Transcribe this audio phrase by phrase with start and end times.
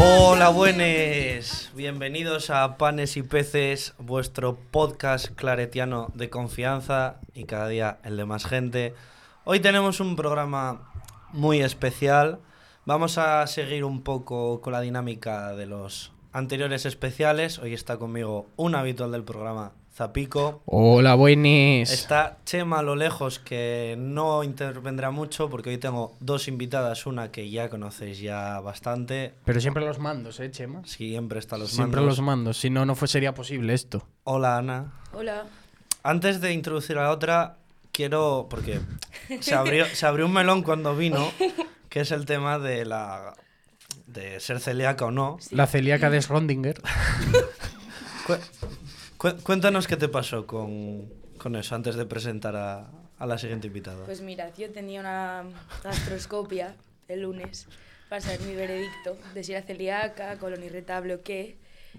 [0.00, 1.70] Hola, buenes.
[1.74, 8.24] Bienvenidos a Panes y Peces, vuestro podcast claretiano de confianza y cada día el de
[8.24, 8.94] más gente.
[9.44, 10.90] Hoy tenemos un programa
[11.32, 12.38] muy especial.
[12.84, 17.58] Vamos a seguir un poco con la dinámica de los anteriores especiales.
[17.58, 20.62] Hoy está conmigo un habitual del programa, Zapico.
[20.64, 21.90] Hola, buenis.
[21.90, 27.32] Está Chema a lo lejos, que no intervendrá mucho porque hoy tengo dos invitadas, una
[27.32, 30.82] que ya conocéis ya bastante, Pero siempre los mandos, ¿eh, Chema?
[30.84, 32.18] siempre está a los siempre mandos.
[32.18, 34.06] los mandos, si no, no fue, sería posible esto.
[34.22, 34.92] Hola Ana.
[35.12, 35.46] Hola.
[36.04, 37.56] Antes de introducir a la otra,
[37.90, 38.78] quiero, porque
[39.40, 41.28] se abrió, se abrió un melón cuando vino,
[41.88, 43.34] que es el tema de la
[44.06, 45.38] de ser celíaca o no.
[45.50, 46.80] La celíaca de Schrödinger.
[49.18, 51.08] Cu- cu- cuéntanos qué te pasó con,
[51.38, 54.04] con eso antes de presentar a, a la siguiente invitada.
[54.04, 55.44] Pues mira, yo tenía una
[55.82, 56.74] gastroscopia
[57.08, 57.66] el lunes
[58.08, 61.56] para saber mi veredicto de si era celíaca, colon irritable o qué,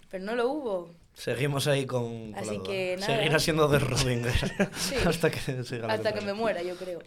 [0.09, 0.91] pero no lo hubo.
[1.13, 3.17] Seguimos ahí con, Así que nada.
[3.17, 4.95] Seguirá siendo de Rodinger Sí.
[5.05, 6.99] hasta que siga la Hasta que me muera, yo creo.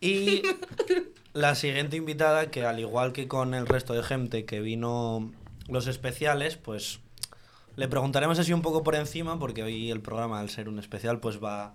[0.00, 0.42] Y
[1.32, 5.32] la siguiente invitada, que al igual que con el resto de gente que vino
[5.68, 7.00] los especiales, pues
[7.76, 11.20] le preguntaremos así un poco por encima, porque hoy el programa, al ser un especial,
[11.20, 11.74] pues va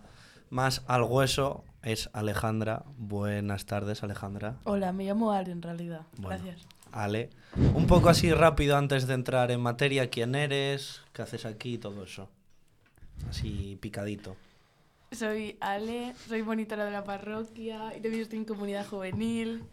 [0.50, 1.64] más al hueso.
[1.84, 2.84] Es Alejandra.
[2.98, 4.58] Buenas tardes, Alejandra.
[4.64, 6.02] Hola, me llamo Ale en realidad.
[6.18, 6.68] Bueno, Gracias.
[6.92, 7.30] Ale.
[7.74, 11.02] Un poco así rápido antes de entrar en materia, ¿quién eres?
[11.14, 11.78] ¿Qué haces aquí?
[11.78, 12.30] Todo eso.
[13.30, 14.36] Así picadito.
[15.12, 19.64] Soy Ale, soy monitora de la parroquia y también estoy en comunidad juvenil.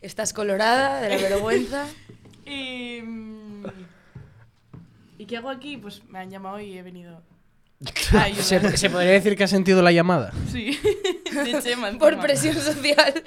[0.00, 1.86] Estás colorada de la vergüenza.
[2.46, 3.00] Y.
[5.24, 5.78] ¿Y qué hago aquí?
[5.78, 7.22] Pues me han llamado y he venido.
[8.12, 8.44] a ayudar.
[8.44, 10.34] ¿Se, se podría decir que has sentido la llamada?
[10.52, 10.78] Sí,
[11.32, 11.92] de Chema.
[11.92, 13.24] Por presión social.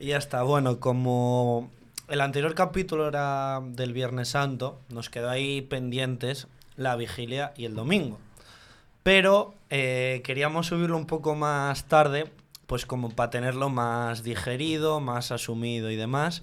[0.00, 0.42] Y ya está.
[0.42, 1.70] Bueno, como
[2.08, 7.76] el anterior capítulo era del Viernes Santo, nos quedó ahí pendientes la vigilia y el
[7.76, 8.18] domingo.
[9.04, 12.28] Pero eh, queríamos subirlo un poco más tarde,
[12.66, 16.42] pues como para tenerlo más digerido, más asumido y demás.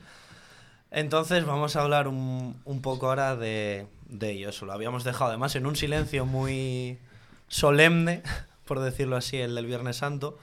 [0.92, 4.50] Entonces vamos a hablar un, un poco ahora de, de ello.
[4.50, 7.00] Eso lo habíamos dejado además en un silencio muy
[7.48, 8.22] solemne,
[8.66, 10.38] por decirlo así, el del Viernes Santo.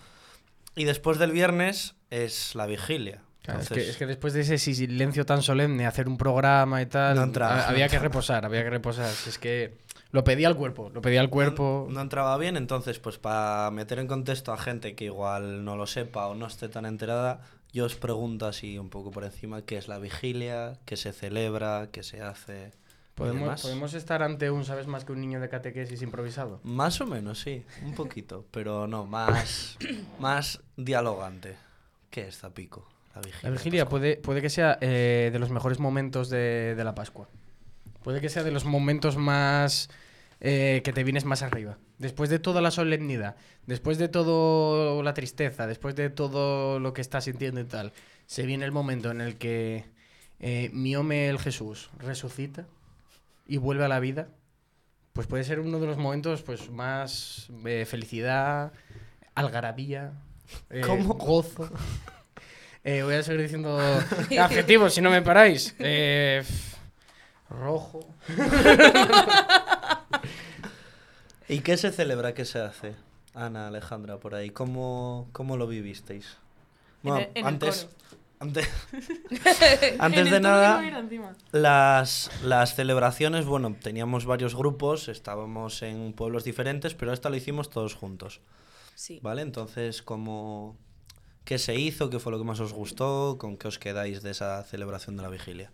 [0.74, 3.20] Y después del viernes es la vigilia.
[3.42, 6.86] Claro, es, que, es que después de ese silencio tan solemne, hacer un programa y
[6.86, 7.68] tal, No entraba.
[7.68, 9.10] había que reposar, había que reposar.
[9.10, 9.76] Si Es que
[10.12, 11.88] lo pedía el cuerpo, lo pedía el cuerpo.
[11.90, 15.86] no entraba bien, entonces pues para meter en contexto a gente que igual no lo
[15.88, 17.40] sepa o no esté tan enterada,
[17.72, 21.88] yo os pregunto así un poco por encima qué es la vigilia, qué se celebra,
[21.90, 22.72] qué se hace.
[23.14, 26.60] ¿Podemos, podemos estar ante un, ¿sabes más que un niño de catequesis improvisado?
[26.64, 29.78] Más o menos, sí, un poquito, pero no, más,
[30.18, 31.56] más dialogante.
[32.10, 32.88] ¿Qué es Zapico?
[33.14, 33.48] La vigilia.
[33.48, 37.28] La vigilia puede, puede que sea eh, de los mejores momentos de, de la Pascua.
[38.02, 39.88] Puede que sea de los momentos más
[40.44, 41.78] eh, que te vienes más arriba.
[41.98, 43.36] Después de toda la solemnidad,
[43.66, 47.92] después de toda la tristeza, después de todo lo que estás sintiendo y tal,
[48.26, 49.84] se viene el momento en el que
[50.40, 52.66] eh, mi hombre el Jesús resucita
[53.46, 54.28] y vuelve a la vida.
[55.12, 58.72] Pues puede ser uno de los momentos pues más eh, felicidad,
[59.36, 60.12] algarabía,
[60.70, 61.14] eh, ¿Cómo?
[61.14, 61.70] gozo.
[62.84, 63.78] Eh, voy a seguir diciendo
[64.40, 65.72] adjetivos si no me paráis.
[65.78, 66.42] Eh,
[67.48, 68.12] rojo.
[71.52, 72.94] ¿Y qué se celebra, qué se hace?
[73.34, 76.26] Ana, Alejandra, por ahí, ¿cómo, cómo lo vivisteis?
[77.02, 78.16] En Bueno, el- en el antes, coro.
[78.40, 78.68] antes,
[79.82, 80.82] En antes el de nada.
[81.52, 87.70] Las, las celebraciones, bueno, teníamos varios grupos, estábamos en pueblos diferentes, pero esta lo hicimos
[87.70, 88.40] todos juntos,
[88.94, 89.20] Sí.
[89.22, 89.42] ¿vale?
[89.42, 90.76] Entonces, ¿cómo,
[91.44, 92.08] ¿qué se hizo?
[92.10, 93.36] ¿Qué fue lo que más os gustó?
[93.38, 95.70] ¿Con qué os quedáis de esa celebración de la vigilia?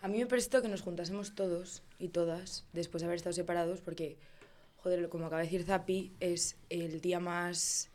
[0.00, 3.80] A mí me prestó que nos juntásemos todos y todas después de haber estado separados
[3.80, 4.16] porque,
[4.88, 7.90] joder, como acaba de decir Zapi, es el día más...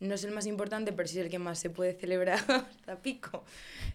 [0.00, 2.38] No es el más importante, pero sí es el que más se puede celebrar,
[2.84, 3.44] Zapico,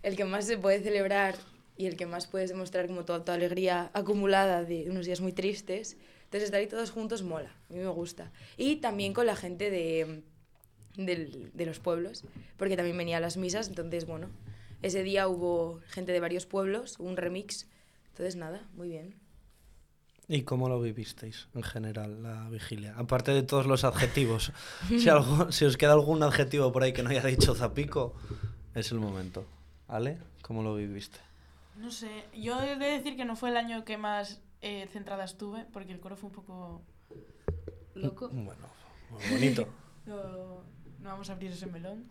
[0.02, 1.36] el que más se puede celebrar
[1.78, 5.32] y el que más puedes demostrar como toda tu alegría acumulada de unos días muy
[5.34, 5.98] tristes.
[6.24, 8.32] Entonces estar ahí todos juntos mola, a mí me gusta.
[8.58, 10.24] Y también con la gente de,
[10.96, 12.24] del- de los pueblos,
[12.58, 14.30] porque también venía a las misas, entonces bueno,
[14.82, 17.68] ese día hubo gente de varios pueblos, un remix,
[18.12, 19.14] entonces nada, muy bien.
[20.32, 22.94] ¿Y cómo lo vivisteis en general la vigilia?
[22.96, 24.52] Aparte de todos los adjetivos,
[24.88, 28.14] si, algo, si os queda algún adjetivo por ahí que no haya dicho Zapico,
[28.76, 29.44] es el momento.
[29.88, 30.20] ¿Ale?
[30.44, 31.18] ¿Cómo lo viviste?
[31.78, 35.24] No sé, yo he de decir que no fue el año que más eh, centrada
[35.24, 36.84] estuve, porque el coro fue un poco
[37.96, 38.30] loco.
[38.30, 38.68] Bueno,
[39.10, 39.68] muy bonito.
[40.06, 40.64] No,
[41.02, 42.10] no vamos a abrir ese melón.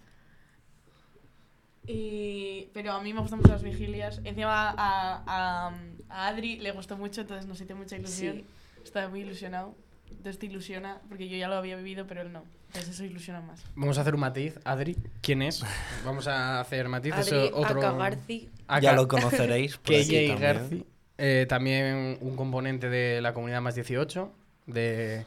[1.89, 4.21] Y, pero a mí me gustan mucho las vigilias.
[4.25, 5.73] Encima a, a,
[6.11, 8.37] a Adri le gustó mucho, entonces nos hizo mucha ilusión.
[8.37, 8.45] Sí.
[8.85, 9.75] Estaba muy ilusionado.
[10.11, 12.43] Entonces te ilusiona, porque yo ya lo había vivido, pero él no.
[12.69, 13.63] Entonces eso ilusiona más.
[13.75, 14.59] Vamos a hacer un matiz.
[14.65, 15.63] Adri, ¿quién es?
[16.05, 17.15] Vamos a hacer matiz.
[17.17, 17.79] eso Adri, otro...
[17.81, 18.51] Aka Garci.
[18.83, 19.77] Ya lo conoceréis.
[19.79, 20.39] por aquí KJ también.
[20.39, 20.87] Garci.
[21.19, 24.31] eh, también un componente de la comunidad más 18.
[24.67, 25.25] De.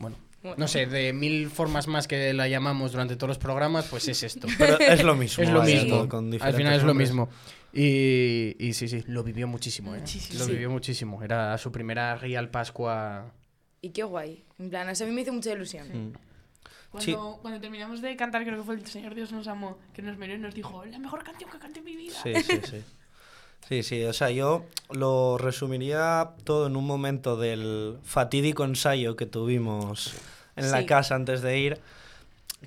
[0.00, 4.08] Bueno, no sé, de mil formas más que la llamamos durante todos los programas, pues
[4.08, 4.46] es esto.
[4.58, 5.42] Pero es lo mismo.
[5.42, 6.08] es lo mismo.
[6.08, 7.10] con Al final es lo nombres.
[7.10, 7.28] mismo.
[7.72, 9.98] Y, y sí, sí, lo vivió muchísimo, ¿eh?
[9.98, 10.38] Muchísimo.
[10.40, 10.52] Lo Sí.
[10.52, 11.22] vivió muchísimo.
[11.22, 13.32] Era su primera Real Pascua.
[13.80, 14.44] Y qué guay.
[14.58, 15.86] En plan, eso a mí me hizo mucha ilusión.
[15.88, 16.12] Mm.
[16.90, 17.04] Cuando,
[17.34, 17.38] Sí.
[17.40, 20.34] cuando terminamos de cantar, creo que fue el Señor Dios nos amó, que nos miró
[20.34, 22.14] y nos dijo, la mejor canción que canté en mi vida.
[22.22, 22.82] Sí, sí, sí.
[23.68, 29.26] Sí, sí, o sea, yo lo resumiría todo en un momento del fatídico ensayo que
[29.26, 30.14] tuvimos
[30.56, 31.80] en la casa antes de ir,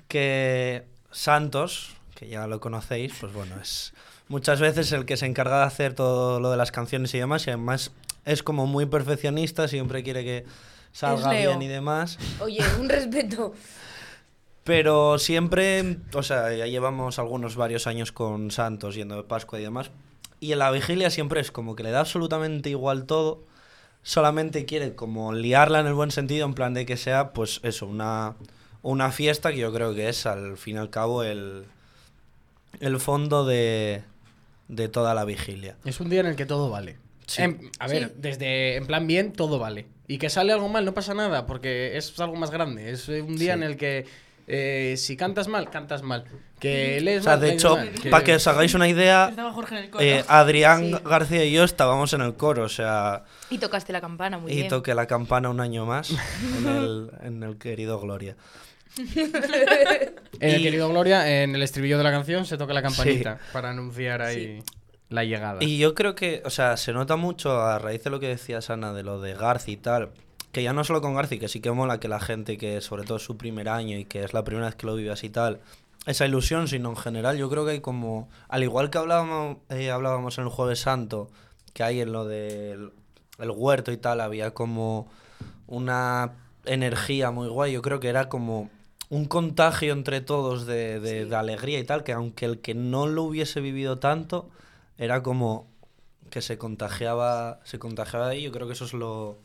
[0.08, 3.92] que Santos, que ya lo conocéis, pues bueno, es
[4.28, 7.46] muchas veces el que se encarga de hacer todo lo de las canciones y demás,
[7.46, 7.92] y además
[8.24, 10.44] es como muy perfeccionista, siempre quiere que
[10.92, 12.18] salga bien y demás.
[12.40, 13.52] Oye, un respeto.
[14.64, 19.62] Pero siempre, o sea, ya llevamos algunos varios años con Santos yendo de Pascua y
[19.62, 19.90] demás.
[20.44, 23.44] Y en la vigilia siempre es como que le da absolutamente igual todo.
[24.02, 27.86] Solamente quiere como liarla en el buen sentido, en plan de que sea, pues eso,
[27.86, 28.34] una,
[28.82, 31.64] una fiesta que yo creo que es al fin y al cabo el,
[32.80, 34.02] el fondo de,
[34.68, 35.76] de toda la vigilia.
[35.86, 36.96] Es un día en el que todo vale.
[37.26, 37.40] Sí.
[37.42, 38.14] En- a ver, Sí.
[38.18, 39.86] desde en plan bien, todo vale.
[40.06, 42.90] Y que sale algo mal, no pasa nada, porque es algo más grande.
[42.90, 43.58] Es un día Sí.
[43.58, 44.04] en el que
[44.46, 46.24] eh, si cantas mal, cantas mal.
[46.60, 47.76] Que lees O sea, mal, de hecho,
[48.10, 49.32] para que os hagáis una idea,
[50.00, 50.96] eh, Adrián Sí.
[51.04, 53.24] García y yo estábamos en el coro, o sea...
[53.50, 54.68] Y tocaste la campana muy y bien.
[54.68, 56.10] toqué la campana un año más
[56.58, 58.36] en el, en el querido Gloria.
[60.40, 63.38] En el y- querido Gloria, en el estribillo de la canción se toca la campanita
[63.52, 64.62] para anunciar ahí
[65.08, 65.58] la llegada.
[65.62, 68.70] Y yo creo que, o sea, se nota mucho a raíz de lo que decías,
[68.70, 70.10] Ana, de lo de Garci y tal,
[70.54, 73.02] que ya no solo con Garci, que sí que mola que la gente que sobre
[73.04, 75.26] todo es su primer año y que es la primera vez que lo vive así
[75.26, 75.60] y tal,
[76.06, 79.90] esa ilusión, sino en general yo creo que hay como, al igual que hablábamos, eh,
[79.90, 81.28] hablábamos en el Jueves Santo,
[81.74, 82.92] que hay en lo del
[83.38, 85.08] el huerto y tal, había como
[85.66, 86.32] una
[86.66, 88.70] energía muy guay, yo creo que era como
[89.10, 91.30] un contagio entre todos de, de- Sí.
[91.30, 94.48] de alegría y tal, que aunque el que no lo hubiese vivido tanto,
[94.98, 95.66] era como
[96.30, 99.36] que se contagiaba, se contagiaba de ahí, yo creo que eso es lo,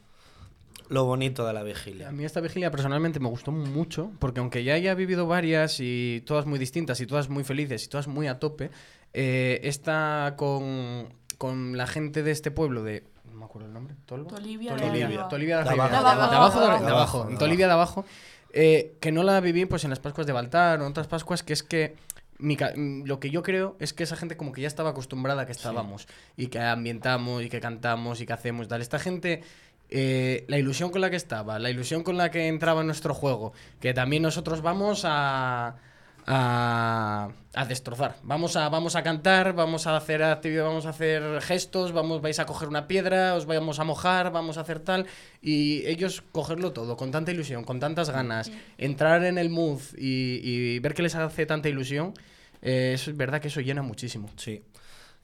[0.90, 2.12] lo bonito de la A vigilia.
[2.12, 6.46] mí esta vigilia personalmente me gustó mucho, porque aunque ya haya vivido varias y todas
[6.46, 8.72] muy distintas y todas muy felices y todas muy a tope,
[9.14, 13.04] eh, esta con, con la gente de este pueblo de...
[13.26, 13.96] No me acuerdo el nombre.
[14.06, 14.30] ¿Tolva?
[14.36, 15.28] Tolivia de Tolivia.
[15.28, 15.90] Tolivia de abajo.
[15.90, 15.96] De
[16.36, 18.06] abajo, Tolivia de abajo.
[18.54, 21.44] eh, que no la viví pues en las Pascuas de Baltar o en otras Pascuas,
[21.44, 21.96] que es que
[22.40, 22.58] mi
[23.06, 25.52] lo que yo creo es que esa gente como que ya estaba acostumbrada a que
[25.52, 26.08] estábamos
[26.38, 28.82] y que ambientamos y que cantamos y que hacemos tal.
[28.82, 29.44] Esta gente,
[29.90, 33.14] eh, la ilusión con la que estaba, la ilusión con la que entraba en nuestro
[33.14, 35.78] juego, que también nosotros vamos a,
[36.26, 38.18] a, a destrozar.
[38.24, 42.38] Vamos a, vamos a cantar, vamos a hacer actividad, vamos a hacer gestos, vamos, vais
[42.40, 45.08] a coger una piedra, os vamos a mojar, vamos a hacer tal.
[45.42, 50.40] Y ellos cogerlo todo con tanta ilusión, con tantas ganas, entrar en el mood y,
[50.44, 52.14] y ver que les hace tanta ilusión,
[52.62, 54.30] eh, es verdad que eso llena muchísimo.
[54.36, 54.64] Sí.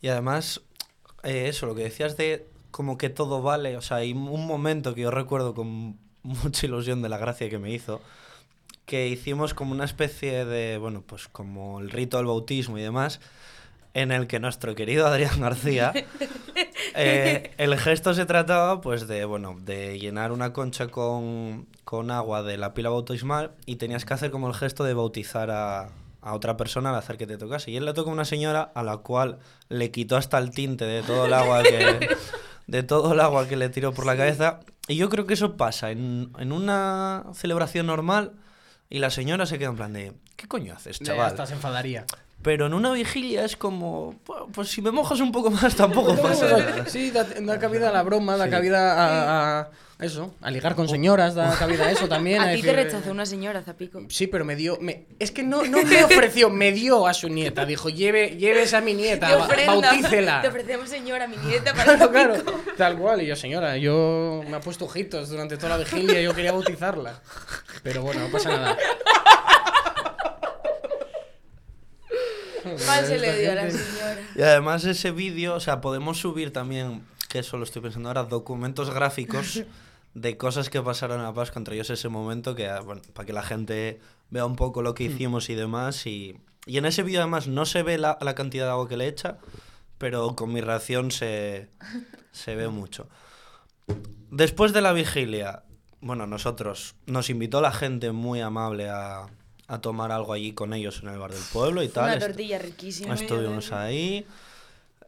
[0.01, 0.61] Y además,
[1.23, 4.93] eh, eso, lo que decías de como que todo vale, o sea, hay un momento
[4.93, 8.01] que yo recuerdo con mucha ilusión de la gracia que me hizo,
[8.85, 13.21] que hicimos como una especie de, bueno, pues como el rito del bautismo y demás,
[13.93, 15.93] en el que nuestro querido Adrián García,
[16.95, 22.43] eh, el gesto se trataba pues de, bueno, de llenar una concha con, con agua
[22.43, 25.91] de la pila bautismal y tenías que hacer como el gesto de bautizar a,
[26.21, 27.71] a otra persona al hacer que te tocase.
[27.71, 29.39] Y él le tocó a una señora a la cual
[29.69, 32.09] le quitó hasta el tinte de todo el agua que,
[32.67, 34.59] de todo el agua que le tiró por la cabeza.
[34.87, 38.33] Y yo creo que eso pasa en, en una celebración normal
[38.89, 41.35] y la señora se queda en plan de, ¿qué coño haces, chaval?
[41.47, 42.05] Se enfadaría.
[42.45, 46.15] Pero en una vigilia es como, "Pu- pues si me mojas un poco más tampoco
[46.21, 46.85] pasa nada.
[46.87, 48.51] Sí, da, da cabida a la broma, da Sí.
[48.51, 52.41] cabida a, a eso, a ligar con señoras, da cabida a eso también.
[52.41, 54.01] A ti te decir, rechazó una señora, Zapico.
[54.09, 54.77] Sí, pero me dio.
[54.79, 57.65] me- es que no, no me ofreció, me dio a su nieta.
[57.65, 59.35] Dijo, lleve, lleves a mi nieta,
[59.65, 60.43] bautícela.
[60.43, 62.35] Te ofrecemos, señora, mi nieta para Claro, claro,
[62.77, 63.23] tal cual.
[63.23, 67.21] Y yo, señora, yo me ha puesto ojitos durante toda la vigilia, yo quería bautizarla.
[67.81, 68.77] Pero bueno, no pasa nada.
[72.87, 74.17] Mal se le Esta dio a la gente- señora.
[74.35, 78.23] Y además ese vídeo, o sea, podemos subir también, que eso lo estoy pensando ahora,
[78.23, 79.63] documentos gráficos
[80.13, 83.33] de cosas que pasaron a Pascua, entre ellos ese momento, que, ah, bueno, para que
[83.33, 87.19] la gente vea un poco lo que hicimos y demás, y, Y en ese vídeo
[87.21, 89.37] además no se ve la, la cantidad de agua que le echa,
[89.97, 91.69] pero con mi reacción se,
[92.31, 93.07] se ve mucho.
[94.31, 95.63] Después de la vigilia,
[96.01, 99.27] bueno, nosotros, nos invitó la gente muy amable a,
[99.67, 102.05] a tomar algo allí con ellos en el bar del pueblo y tal.
[102.05, 103.15] Una tortilla riquísima.
[103.15, 104.25] Estuvimos ahí.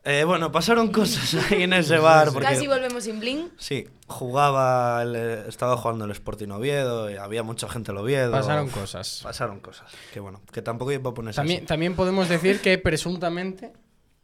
[0.04, 2.32] Eh, bueno, pasaron cosas ahí en ese bar.
[2.32, 3.50] Porque, Casi volvemos sin bling.
[3.58, 5.16] Sí, jugaba, el-
[5.48, 8.32] estaba jugando el Sporting Oviedo, y había mucha gente en Oviedo.
[8.32, 9.20] Pasaron cosas.
[9.22, 9.92] Pasaron cosas.
[10.14, 11.68] Que bueno, que tampoco iba a ponerse También, así.
[11.68, 13.74] también podemos decir que presuntamente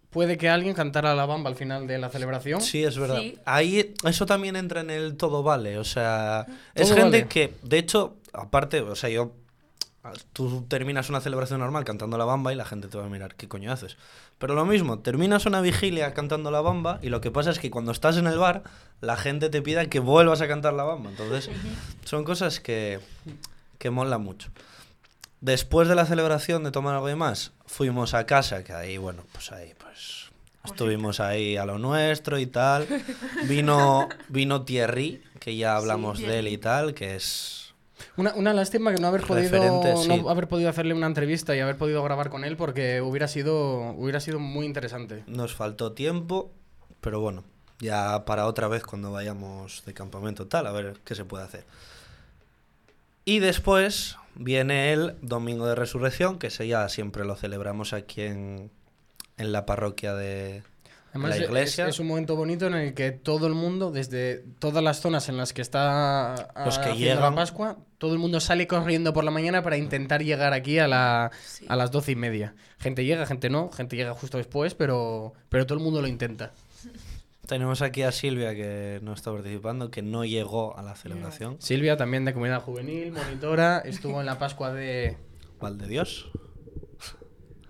[0.10, 2.62] puede que alguien cantara la bamba al final de la celebración.
[2.62, 3.18] Sí, es verdad.
[3.18, 3.38] Sí.
[3.46, 5.78] Ahí eso también entra en el todo vale.
[5.80, 7.28] O sea, es gente vale.
[7.28, 9.34] que, de hecho, aparte, o sea, yo.
[10.34, 13.36] Tú terminas una celebración normal cantando la bamba y la gente te va a mirar,
[13.36, 13.98] ¿qué coño haces?
[14.38, 17.72] Pero lo mismo, terminas una vigilia cantando la bamba y lo que pasa es que
[17.72, 18.64] cuando estás en el bar,
[19.00, 21.10] la gente te pida que vuelvas a cantar la bamba.
[21.10, 21.50] Entonces,
[22.04, 23.00] son cosas que,
[23.78, 24.50] que molan mucho.
[25.40, 29.24] Después de la celebración de tomar algo de más, fuimos a casa, que ahí, bueno,
[29.32, 30.32] pues ahí, pues
[30.66, 32.88] estuvimos ahí a lo nuestro y tal.
[33.48, 37.63] Vino, vino Thierry, que ya hablamos de él y tal, que es...
[38.16, 40.08] Una, una lástima que no haber podido sí.
[40.08, 43.92] no haber podido hacerle una entrevista y haber podido grabar con él porque hubiera sido
[43.94, 45.24] hubiera sido muy interesante.
[45.26, 46.52] Nos faltó tiempo,
[47.02, 47.44] pero bueno,
[47.80, 51.66] ya para otra vez cuando vayamos de campamento tal, a ver qué se puede hacer.
[53.26, 58.70] Y después viene el Domingo de Resurrección, que ese ya siempre lo celebramos aquí en,
[59.38, 60.64] en la parroquia de
[61.14, 61.88] Además, la es- iglesia.
[61.88, 65.38] Es, un momento bonito en el que todo el mundo, desde todas las zonas en
[65.38, 67.22] las que está Los que haciendo llegan.
[67.22, 70.88] la Pascua, todo el mundo sale corriendo por la mañana para intentar llegar aquí a,
[70.88, 71.66] la, Sí.
[71.70, 72.56] a las doce y media.
[72.80, 76.52] Gente llega, gente no, gente llega justo después, pero, pero todo el mundo lo intenta.
[77.46, 81.58] Tenemos aquí a Silvia que no está participando, que no llegó a la celebración.
[81.60, 85.18] Silvia, también de Comunidad Juvenil, monitora, estuvo en la Pascua de...
[85.60, 86.32] Valde Dios.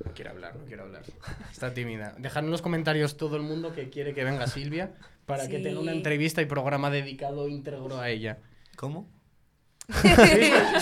[0.06, 1.04] No quiere hablar, no quiere hablar.
[1.52, 2.14] Está tímida.
[2.18, 4.92] Dejad en los comentarios todo el mundo que quiere que venga Silvia
[5.26, 5.64] para que Sí.
[5.64, 8.40] tenga una entrevista y programa dedicado íntegro a ella.
[8.76, 9.08] ¿Cómo?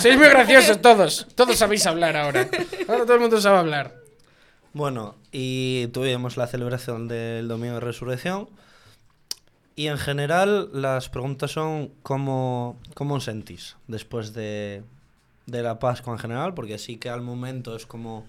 [0.00, 1.26] Sois muy graciosos todos.
[1.34, 2.48] Todos sabéis hablar ahora.
[2.88, 3.94] Ahora todo el mundo sabe hablar.
[4.72, 8.48] Bueno, y tuvimos la celebración del Domingo de Resurrección.
[9.74, 14.82] Y en general las preguntas son cómo, cómo os sentís después de,
[15.46, 18.26] de la Pascua en general, porque sí que al momento es como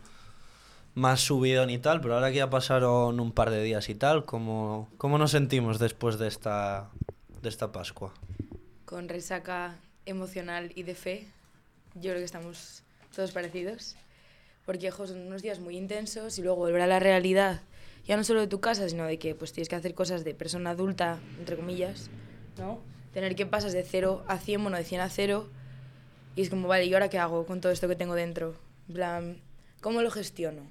[0.96, 4.26] más subidón y tal, pero ahora que ya pasaron un par de días y tal,
[4.26, 6.90] ¿cómo, cómo nos sentimos después de esta,
[7.42, 8.14] de esta Pascua?
[8.86, 11.28] Con resaca emocional y de fe.
[11.96, 12.84] Yo creo que estamos
[13.16, 13.96] todos parecidos.
[14.66, 17.62] Porque jo, son unos días muy intensos y luego volver a la realidad,
[18.06, 20.34] ya no solo de tu casa, sino de que pues tienes que hacer cosas de
[20.34, 22.10] persona adulta, entre comillas,
[22.58, 22.80] ¿no?
[23.14, 25.50] Tener que pasas de 0 a 100, bueno, de 100 a 0,
[26.38, 28.56] y es como, vale, ¿y ahora qué hago con todo esto que tengo dentro?
[28.88, 29.42] En plan,
[29.82, 30.64] ¿cómo lo gestiono?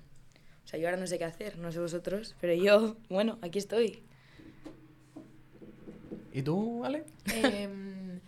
[0.72, 4.02] Sea, yo ahora no sé qué hacer, no sé vosotros, pero yo, bueno, aquí estoy.
[6.32, 7.04] ¿Y tú, vale?
[7.26, 8.20] Em,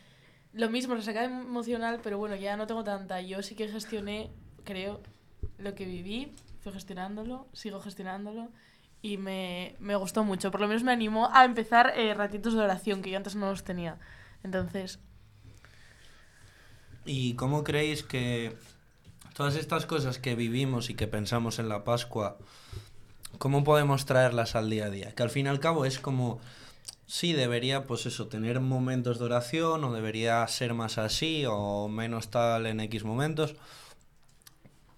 [0.52, 3.22] lo mismo, resaca emocional, pero bueno, ya no tengo tanta.
[3.22, 4.30] Yo sí que gestioné,
[4.64, 5.00] creo,
[5.56, 8.50] lo que viví, fui gestionándolo, sigo gestionándolo
[9.00, 10.50] y me, me gustó mucho.
[10.50, 13.48] Por lo menos me animó a empezar eh, ratitos de oración, que yo antes no
[13.48, 13.98] los tenía.
[14.42, 14.98] Entonces,
[17.06, 18.54] ¿Y cómo creéis que
[19.34, 22.38] todas estas cosas que vivimos y que pensamos en la Pascua,
[23.38, 25.14] cómo podemos traerlas al día a día?
[25.14, 26.40] Que al fin y al cabo es como,
[27.06, 32.30] sí, debería, pues eso, tener momentos de oración o debería ser más así o menos
[32.30, 33.56] tal en X momentos.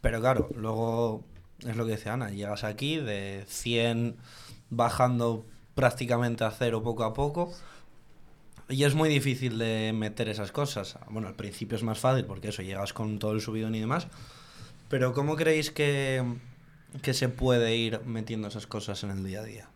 [0.02, 1.24] Pero claro, luego
[1.66, 4.16] es lo que dice Ana, llegas aquí de 100
[4.68, 7.52] bajando prácticamente a cero poco a poco.
[8.68, 10.98] Y es muy difícil de meter esas cosas.
[11.08, 14.08] Bueno, al principio es más fácil porque eso, llegas con todo el subidón y demás.
[14.88, 16.24] Pero ¿cómo creéis que,
[17.02, 19.68] que se puede ir metiendo esas cosas en el día a día?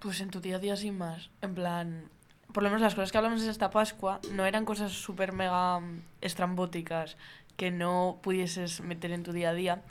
[0.00, 1.30] pues en tu día a día sin más.
[1.42, 2.08] En plan,
[2.52, 5.80] por lo menos las cosas que hablamos en esta Pascua no eran cosas súper mega
[5.80, 7.16] mm, estrambóticas
[7.56, 9.82] que no pudieses meter en tu día a día.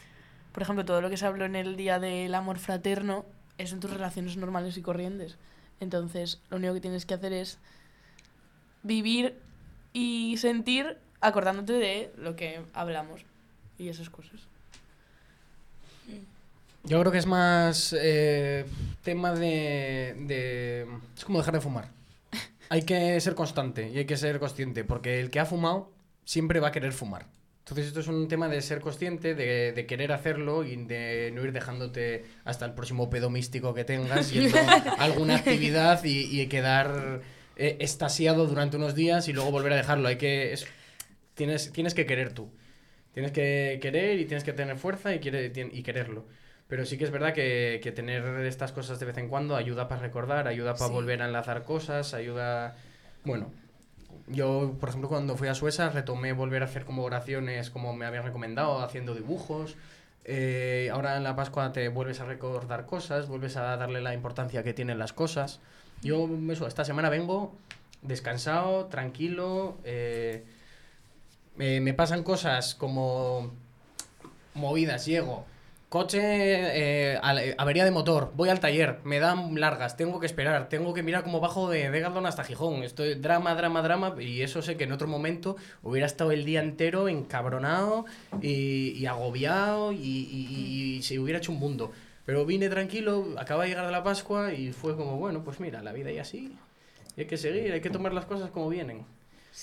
[0.54, 3.26] Por ejemplo, todo lo que se habló en el día del amor fraterno
[3.58, 5.38] es en tus relaciones normales y corrientes.
[5.80, 7.60] Entonces, lo único que tienes que hacer es
[8.84, 9.36] vivir
[9.93, 13.22] y sentir acordándote de lo que hablamos
[13.77, 14.41] y esas cosas.
[16.84, 18.65] Yo creo que es más eh,
[19.03, 20.88] tema de, de...
[21.17, 21.89] Es como dejar de fumar.
[22.69, 25.91] Hay que ser constante y hay que ser consciente, porque el que ha fumado
[26.24, 27.25] siempre va a querer fumar.
[27.60, 31.43] Entonces esto es un tema de ser consciente, de, de querer hacerlo y de no
[31.43, 34.31] ir dejándote hasta el próximo pedo místico que tengas,
[34.98, 37.22] a alguna actividad y, y quedar
[37.58, 40.08] eh, estasiado durante unos días y luego volver a dejarlo.
[40.08, 40.54] Hay que...
[40.54, 40.68] es-
[41.34, 42.50] tienes, tienes que querer tú.
[43.14, 46.26] Tienes que querer y tienes que tener fuerza y, quiere, y quererlo.
[46.68, 49.88] Pero sí que es verdad que, que tener estas cosas de vez en cuando ayuda
[49.88, 50.94] para recordar, ayuda para Sí.
[50.94, 52.76] volver a enlazar cosas, ayuda...
[53.24, 53.52] Bueno,
[54.28, 58.06] yo, por ejemplo, cuando fui a Suecia retomé volver a hacer como oraciones como me
[58.06, 59.76] habían recomendado, haciendo dibujos.
[60.26, 64.62] Eh, ahora en la Pascua te vuelves a recordar cosas, vuelves a darle la importancia
[64.64, 65.62] que tienen las cosas.
[66.04, 67.54] Yo, eso, esta semana vengo
[68.01, 69.77] descansado, tranquilo.
[69.84, 70.44] eh,
[71.56, 73.51] me- pasan cosas como
[74.54, 75.46] movidas, llego.
[75.89, 80.68] Coche, eh, al- avería de motor, voy al taller, me dan largas, tengo que esperar,
[80.68, 82.84] tengo que mirar cómo bajo de, de Galdón hasta Gijón.
[82.84, 86.60] Estoy drama, drama, drama, y eso sé que en otro momento hubiera estado el día
[86.60, 88.06] entero encabronado
[88.42, 91.92] y, y agobiado y, y- y se hubiera hecho un mundo.
[92.27, 95.81] Pero vine tranquilo, acaba de llegar de la Pascua y fue como, bueno, pues mira,
[95.81, 96.57] la vida y así.
[97.15, 99.05] Y hay que seguir, hay que tomar las cosas como vienen.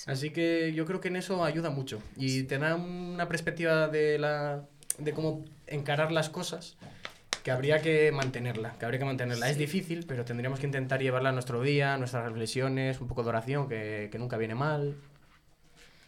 [0.07, 4.17] Así que yo creo que en eso ayuda mucho y te da una perspectiva de
[4.17, 4.65] la
[4.97, 6.75] de cómo encarar las cosas
[7.43, 9.47] que habría que mantenerla, que habría que mantenerla.
[9.47, 13.29] Es difícil, pero tendríamos que intentar llevarla a nuestro día, nuestras reflexiones, un poco de
[13.29, 14.95] oración, que, que nunca viene mal.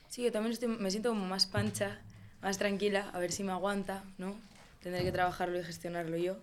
[0.10, 2.00] Sí, yo también estoy- me siento como más pancha,
[2.42, 4.36] más tranquila, a ver si me aguanta, ¿no?
[4.82, 6.38] Tendré que trabajarlo y gestionarlo yo.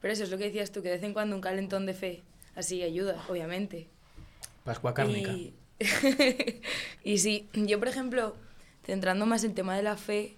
[0.00, 1.94] Pero eso es lo que decías tú, que de vez en cuando un calentón de
[1.94, 2.22] fe
[2.54, 3.88] así ayuda, obviamente.
[4.64, 5.32] Pascua cárnica.
[5.32, 5.54] Y,
[7.04, 8.36] y sí, yo por ejemplo,
[8.84, 10.36] centrando más el tema de la fe,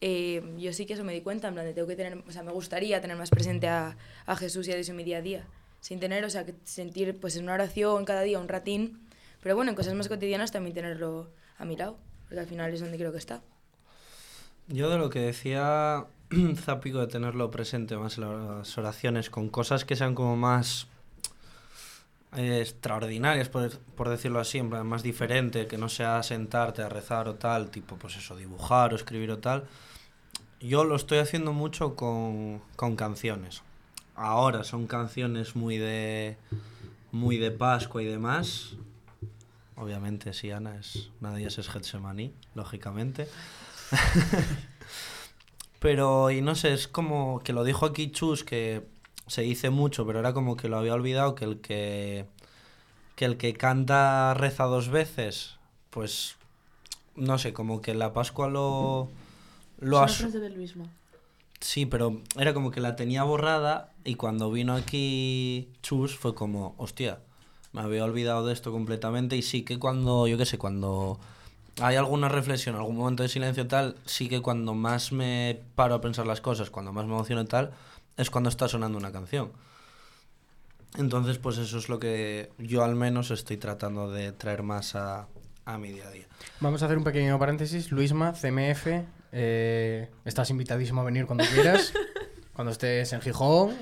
[0.00, 2.32] eh, yo sí que eso me di cuenta, en plan de tengo que tener, o
[2.32, 5.18] sea, me gustaría tener más presente a, a Jesús y a Dios en mi día
[5.18, 5.46] a día.
[5.80, 9.00] Sin tener, o sea, que sentir pues en una oración cada día un ratín,
[9.42, 12.80] pero bueno, en cosas más cotidianas también tenerlo a mi lado, porque al final es
[12.80, 13.42] donde creo que está.
[14.68, 16.06] Yo de lo que decía
[16.56, 20.86] Zapico de tenerlo presente más las oraciones, con cosas que sean como más
[22.36, 26.88] eh, extraordinarias, por, por decirlo así, en plan más diferente, que no sea sentarte a
[26.88, 29.64] rezar o tal, tipo pues eso, dibujar o escribir o tal.
[30.60, 33.62] Yo lo estoy haciendo mucho con, con canciones.
[34.14, 36.36] Ahora son canciones muy de
[37.10, 38.74] muy de Pascua y demás.
[39.76, 43.28] Obviamente, sí, Ana, es, una de ellas es Getsemaní, lógicamente.
[45.82, 48.86] Pero, y no sé, es como que lo dijo aquí Chus, que
[49.26, 52.26] se dice mucho, pero era como que lo había olvidado, que el que,
[53.16, 55.56] que el que canta reza dos veces,
[55.90, 56.36] pues,
[57.16, 59.08] no sé, como que la Pascua lo...
[59.80, 60.86] lo Es una aso- frase del mismo.
[61.60, 66.74] Sí, pero era como que la tenía borrada y cuando vino aquí Chus fue como,
[66.76, 67.20] hostia,
[67.72, 71.20] me había olvidado de esto completamente y sí que cuando, yo qué sé, cuando
[71.80, 76.00] hay alguna reflexión, algún momento de silencio tal, sí que cuando más me paro a
[76.00, 77.72] pensar las cosas, cuando más me emociono tal,
[78.16, 79.52] es cuando está sonando una canción.
[80.98, 85.26] Entonces, pues eso es lo que yo al menos estoy tratando de traer más a,
[85.64, 86.26] a mi día a día.
[86.60, 87.90] Vamos a hacer un pequeño paréntesis.
[87.90, 88.86] Luisma, CMF,
[89.32, 91.94] eh, estás invitadísimo a venir cuando quieras.
[92.52, 93.74] cuando estés en Gijón,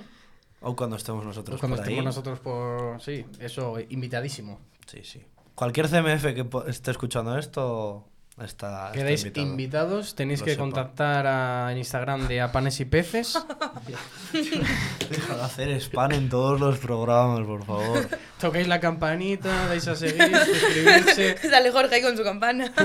[0.60, 2.04] O cuando estemos o nosotros cuando por estemos ahí.
[2.04, 3.02] nosotros por...
[3.02, 4.60] Sí, eso, invitadísimo.
[4.86, 5.24] Sí, sí.
[5.60, 8.08] Cualquier CMF que esté escuchando esto
[8.42, 8.86] está.
[8.86, 9.46] está Quedáis invitado.
[9.46, 10.62] invitados, tenéis Lo que sepa.
[10.62, 13.34] contactar a en Instagram de A Panes y Peces.
[14.32, 18.08] Deja de hacer spam en todos los programas, por favor.
[18.40, 21.36] Toquéis la campanita, dais a seguir, suscribirse.
[21.50, 22.72] Sale Jorge ahí con su campana.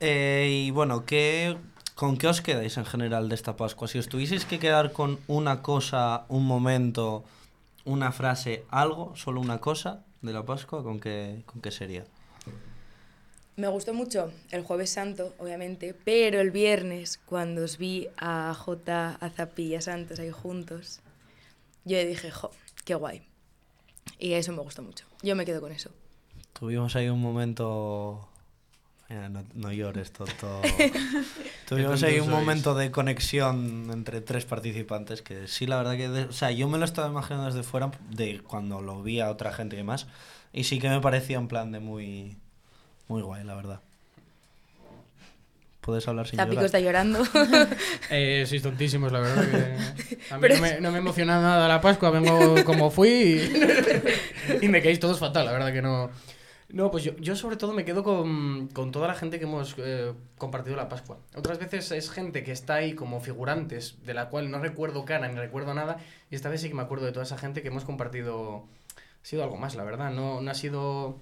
[0.00, 1.56] Eh, y bueno, ¿qué,
[1.94, 3.88] ¿con qué os quedáis en general de esta Pascua?
[3.88, 7.24] Si os tuvieseis que quedar con una cosa, un momento,
[7.86, 12.04] una frase, algo, solo una cosa de la Pascua, ¿con qué, con qué sería?
[13.56, 19.16] Me gustó mucho el jueves santo, obviamente, pero el viernes, cuando os vi a J,
[19.18, 21.00] a Zapi y a Santos ahí juntos,
[21.84, 22.50] yo dije, jo,
[22.84, 23.22] qué guay.
[24.18, 25.06] Y eso me gustó mucho.
[25.22, 25.90] Yo me quedo con eso.
[26.52, 28.28] Tuvimos ahí un momento...
[29.08, 30.60] Mira, no, no llores, Toto.
[31.68, 32.38] Tuvimos ahí un sois.
[32.38, 36.08] momento de conexión entre tres participantes que sí, la verdad que...
[36.08, 39.30] de- o sea, yo me lo estaba imaginando desde fuera de cuando lo vi a
[39.30, 40.08] otra gente y demás.
[40.52, 42.36] Y sí que me parecía en plan de muy...
[43.08, 43.80] Muy guay, la verdad.
[45.80, 46.64] Puedes hablar sin llorar.
[46.64, 47.22] está llorando.
[48.10, 49.48] Eh, sois tontísimos, la verdad.
[49.50, 53.08] Que a mí Pero no me, no me emociona nada la Pascua, vengo como fui
[53.08, 56.10] y, y me quedéis todos fatal, la verdad que no.
[56.68, 59.76] No, pues yo, yo sobre todo me quedo con, con toda la gente que hemos
[59.78, 61.18] eh, compartido la Pascua.
[61.36, 65.28] Otras veces es gente que está ahí como figurantes, de la cual no recuerdo cara
[65.28, 65.98] ni recuerdo nada,
[66.30, 68.64] y esta vez sí que me acuerdo de toda esa gente que hemos compartido.
[69.22, 70.10] Ha sido algo más, la verdad.
[70.10, 71.18] No, no ha sido.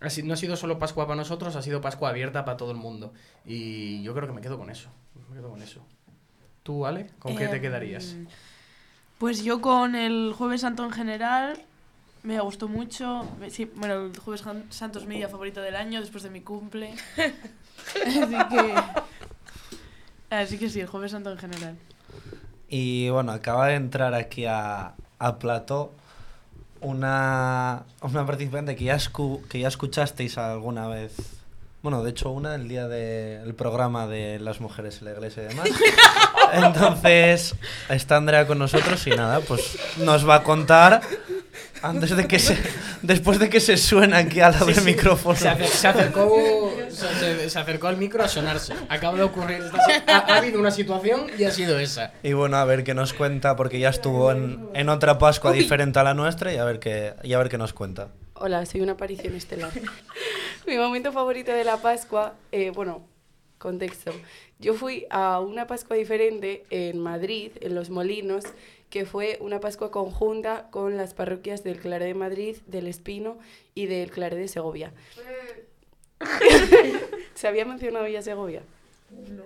[0.00, 3.12] no ha sido solo Pascua para nosotros, ha sido Pascua abierta para todo el mundo.
[3.44, 4.90] Y yo creo que me quedo con eso.
[5.28, 5.82] Me quedo con eso.
[6.62, 7.10] ¿Tú, Ale?
[7.18, 8.14] ¿Con qué te Em, quedarías?
[9.18, 11.64] Pues yo con el Jueves Santo en general
[12.22, 13.26] me gustó mucho.
[13.40, 16.40] Me- Sí, bueno, el Jueves Santo es mi día favorito del año después de mi
[16.40, 16.94] cumple.
[18.06, 18.74] Así que.
[20.30, 21.76] Así que sí, el Jueves Santo en general.
[22.68, 25.92] Y bueno, acaba de entrar aquí a, a plató
[26.80, 31.14] una, una participante que ya, escu- que ya escuchasteis alguna vez.
[31.82, 35.46] Bueno, de hecho, una el día del programa de las mujeres en la iglesia y
[35.46, 35.68] demás.
[36.52, 37.54] Entonces,
[37.88, 41.00] está Andrea con nosotros y nada, pues nos va a contar
[41.82, 42.56] antes de que se.
[43.02, 45.36] Después de que se suena aquí al lado del micrófono.
[45.38, 48.74] Se, acer- se acercó, se, se- acercó al micro a sonarse.
[48.88, 49.62] Acaba de ocurrir.
[50.06, 52.12] ha, ha habido una situación y ha sido esa.
[52.22, 55.98] Y bueno, a ver qué nos cuenta, porque ya estuvo en, en otra Pascua diferente
[55.98, 58.08] a la nuestra y a ver qué, y a ver qué nos cuenta.
[58.34, 59.70] Hola, soy una aparición estelar.
[60.66, 63.06] Mi momento favorito de la Pascua, eh, bueno,
[63.58, 64.12] contexto.
[64.60, 68.44] Yo fui a una Pascua diferente en Madrid, en Los Molinos,
[68.90, 73.38] que fue una Pascua conjunta con las parroquias del Clare de Madrid, del Espino
[73.74, 74.92] y del Clare de Segovia.
[77.34, 78.62] ¿Se había mencionado ya Segovia?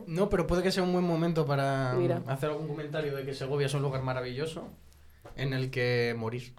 [0.06, 2.22] No, pero puede que sea un buen momento para Mira.
[2.26, 4.68] hacer algún comentario de que Segovia es un lugar maravilloso
[5.36, 6.52] en el que morir.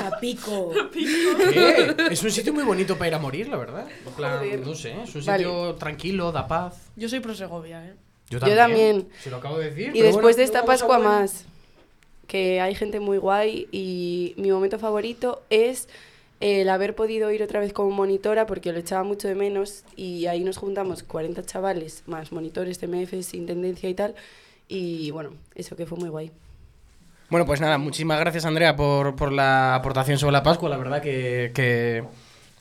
[0.00, 0.72] Zapico.
[0.92, 1.94] ¿Qué?
[2.10, 3.86] Es un sitio muy bonito para ir a morir, la verdad.
[4.16, 5.44] Plan, no sé, es un Vale.
[5.44, 6.90] sitio tranquilo, da paz.
[6.96, 7.94] Yo soy pro Segovia, ¿eh?
[8.30, 9.08] Yo también.
[9.20, 9.88] Se lo acabo de decir.
[9.88, 11.44] Y pero después bueno, de esta Pascua más,
[12.26, 15.88] que hay gente muy guay y mi momento favorito es
[16.38, 20.26] el haber podido ir otra vez como monitora porque lo echaba mucho de menos y
[20.26, 24.14] ahí nos juntamos 40 chavales más monitores, TMFs, intendencia y tal
[24.70, 26.30] y bueno, eso que fue muy guay.
[27.28, 31.02] Bueno, pues nada, muchísimas gracias Andrea por, por la aportación sobre la Pascua, la verdad
[31.02, 32.04] que, que,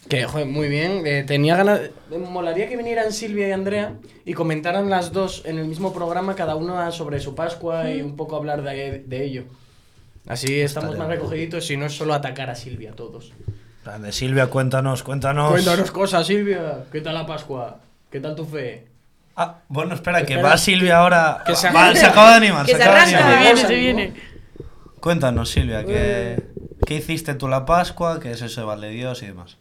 [0.08, 1.06] que, joder, muy bien.
[1.06, 3.94] Eh, tenía ganas, me molaría que vinieran Silvia y Andrea
[4.26, 8.16] y comentaran las dos en el mismo programa, cada una sobre su Pascua y un
[8.16, 9.44] poco hablar de, de ello.
[10.28, 13.34] Así estamos Estaría más recogiditos y no es solo atacar a Silvia todos.
[13.84, 15.52] Grande, Silvia, cuéntanos, cuéntanos.
[15.52, 16.86] Cuéntanos cosas, Silvia.
[16.92, 17.80] ¿Qué tal la Pascua?
[18.12, 18.88] ¿Qué tal tu fe?
[19.36, 20.50] Ah, bueno, espera, que Espera.
[20.50, 21.44] va Silvia ahora.
[21.46, 22.00] Que se Va, arranca.
[22.00, 22.66] se acaba de animar.
[22.66, 23.18] Que se se acaba de arranca.
[23.20, 23.54] Se animar.
[23.56, 24.14] viene, se viene.
[25.00, 26.44] Cuéntanos, Silvia, ¿qué,
[26.86, 28.20] ¿qué hiciste tú la Pascua?
[28.20, 29.58] ¿Qué es eso de Vale Dios y demás?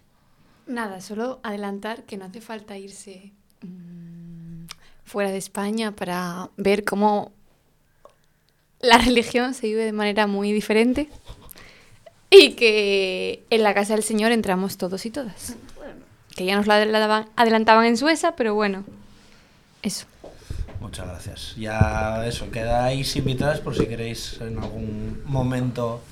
[0.69, 4.67] Nada, solo adelantar que no hace falta irse mm,
[5.05, 7.33] fuera de España para ver cómo
[8.81, 11.09] la religión se vive de manera muy diferente
[12.31, 15.57] y que en la casa del Señor entramos todos y todas.
[16.37, 18.85] Que ya nos lo adelantaban, adelantaban en Suecia, pero bueno,
[19.83, 20.07] eso.
[20.81, 21.57] Muchas gracias.
[21.57, 26.03] Ya eso, quedáis invitadas por si queréis en algún momento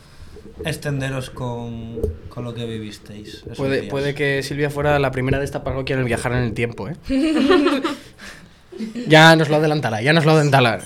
[0.65, 3.45] extenderos con, con lo que vivisteis.
[3.57, 3.91] Puede, días.
[3.91, 6.89] puede que Silvia fuera la primera de esta parroquia en el viajar en el tiempo,
[6.89, 6.97] ¿eh?
[9.07, 10.81] ya nos lo adelantará, ya nos lo adelantará.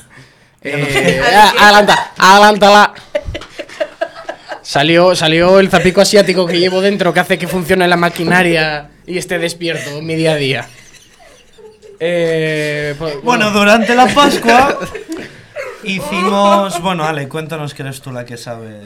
[0.63, 1.21] Eh,
[1.59, 2.95] adelanta, adelántala.
[4.63, 9.19] Salió, salió el zapico asiático que llevo dentro que hace que funcione la maquinaria y
[9.19, 10.69] esté despierto en mi día a día.
[11.99, 14.79] Eh, pues, Bueno, durante la Pascua
[15.85, 16.81] hicimos.
[16.81, 18.81] Bueno, Ale, cuéntanos que eres tú la que sabe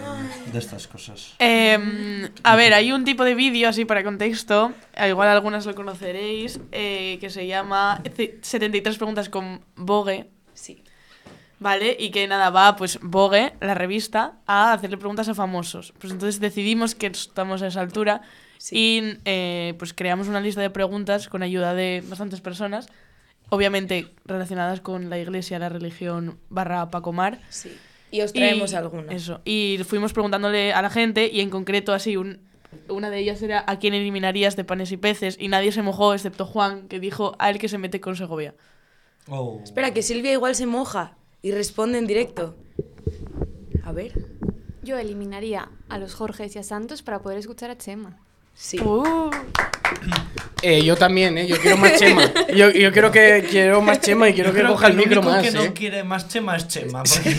[0.53, 1.35] de estas cosas.
[1.39, 4.73] Em, a ver, hay un tipo de vídeo, así para contexto,
[5.09, 10.83] igual algunas lo conoceréis, eh, que se llama C- 73 preguntas con Vogue, Sí.
[11.59, 11.97] ¿vale?
[11.99, 15.93] Y que nada, va pues Vogue, la revista, a hacerle preguntas a famosos.
[15.99, 18.23] Pues entonces decidimos que estamos a esa altura
[18.59, 18.77] Sí.
[18.77, 22.87] y eh, pues creamos una lista de preguntas con ayuda de bastantes personas,
[23.55, 27.41] obviamente relacionadas con la iglesia, la religión barra Pacomar.
[27.51, 27.73] Sí.
[28.11, 29.13] Y os traemos Y- alguna.
[29.13, 29.41] Eso.
[29.45, 32.41] Y fuimos preguntándole a la gente y en concreto así un,
[32.89, 36.15] una de ellas era a quién eliminarías de panes y peces y nadie se mojó
[36.15, 38.55] excepto Juan que dijo a él que se mete con Segovia.
[39.29, 39.61] Oh.
[39.65, 42.57] Espera, que Silvia igual se moja y responde en directo.
[43.85, 44.13] A ver.
[44.83, 48.19] Yo eliminaría a los Jorges y a Santos para poder escuchar a Chema.
[48.57, 48.79] Sí.
[48.79, 49.31] Uh,
[50.63, 51.47] eh, yo también, ¿eh?
[51.47, 52.33] Yo quiero más chema.
[52.55, 55.31] Yo, yo quiero que quiero más chema y quiero Yo que coja el micro único
[55.35, 55.53] más, que ¿eh?
[55.69, 57.03] no quiere más Chema es Chema.
[57.03, 57.37] Porque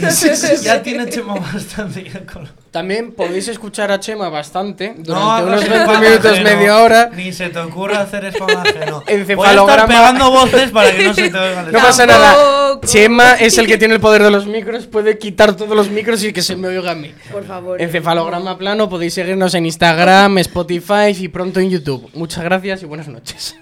[0.61, 2.03] ya tiene Chema bastante.
[2.03, 7.09] ya con- También podéis escuchar a Chema bastante durante unos 20 spam minutos, media hora.
[7.15, 9.01] Ni se te ocurra hacer spam ajeno.
[9.05, 9.87] Voy a estar Encefalograma.
[9.87, 12.35] pegando voces para que no se te oiga el No pasa nada.
[12.81, 16.21] Chema es el que tiene el poder de los micros, puede quitar todos los micros
[16.25, 17.13] y que se me oiga a mí.
[17.31, 17.81] Por favor.
[17.81, 22.09] Encefalograma plano, podéis seguirnos en Instagram, Spotify y pronto en YouTube.
[22.13, 23.55] Muchas gracias y buenas noches.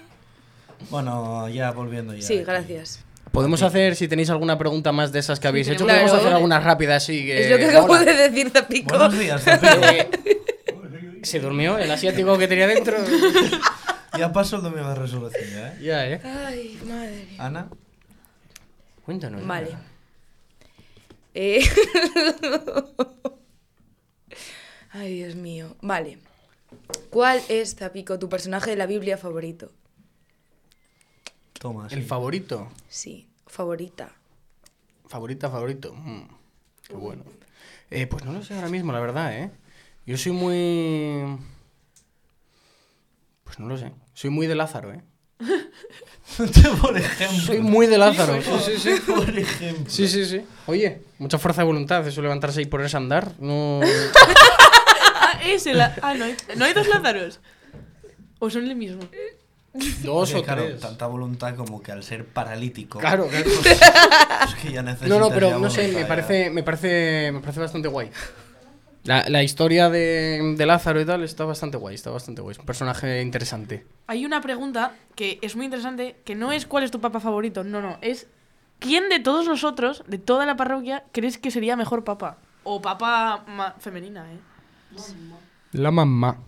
[0.90, 2.22] Bueno, ya volviendo ya.
[2.22, 2.42] Sí, aquí.
[2.42, 2.98] gracias.
[3.34, 6.22] Podemos hacer, si tenéis alguna pregunta más de esas que habéis hecho, tenemos- podemos Claro.
[6.24, 7.40] hacer algunas rápidas así que...
[7.44, 8.96] es lo que acabo de decir, Zapico.
[8.96, 9.80] Buenos días, Zapito.
[9.92, 10.08] Eh,
[11.24, 12.96] Se durmió el asiático que tenía dentro.
[14.16, 15.78] Ya pasó el domingo de resurrección, ya, ¿eh?
[15.82, 16.20] ya, eh.
[16.46, 17.26] Ay, madre.
[17.36, 17.68] Ana.
[19.04, 19.44] Cuéntanos.
[19.44, 19.70] Vale.
[21.34, 21.60] Eh,
[24.92, 25.74] Ay, Dios mío.
[25.82, 26.18] Vale.
[27.10, 29.72] ¿Cuál es, Zapico, tu personaje de la Biblia favorito?
[31.58, 31.96] Toma, sí.
[31.96, 32.68] El favorito.
[32.88, 34.12] Sí, favorita.
[35.06, 35.94] Favorita, favorito.
[35.94, 36.22] Mm,
[36.88, 37.24] qué bueno.
[37.90, 39.50] Eh, pues no lo sé ahora mismo, la verdad, ¿eh?
[40.06, 41.38] Yo soy muy...
[43.44, 43.92] Pues no lo sé.
[44.14, 45.02] Soy muy de Lázaro, ¿eh?
[46.80, 47.38] Por ejemplo.
[47.38, 48.40] Soy muy de Lázaro.
[48.42, 49.00] Sí, sí, sí.
[49.06, 49.90] Por ejemplo.
[49.90, 50.42] Sí, sí, sí.
[50.66, 53.32] Oye, mucha fuerza de voluntad, eso levantarse y ponerse a andar.
[53.38, 53.80] No...
[55.46, 55.94] Ah.
[56.00, 57.38] Ah, no hay, ¿no hay dos Lázaros.
[58.38, 59.02] ¿O son el mismo?
[60.04, 60.80] Dos Porque, o claro, tres.
[60.80, 62.98] tanta voluntad como que al ser paralítico.
[62.98, 63.50] Claro, claro.
[64.48, 67.88] Es que ya No, no, pero no sé, me parece, me parece, me parece bastante
[67.88, 68.10] guay.
[69.04, 72.52] La, la historia de, de Lázaro y tal está bastante guay, está bastante guay.
[72.52, 73.86] Es un personaje interesante.
[74.06, 77.64] Hay una pregunta que es muy interesante, que no es cuál es tu papa favorito,
[77.64, 78.28] no, no, es
[78.78, 82.38] quién de todos nosotros, de toda la parroquia, crees que sería mejor papa.
[82.62, 84.38] O papa ma- femenina, ¿eh?
[85.72, 86.38] La mamá.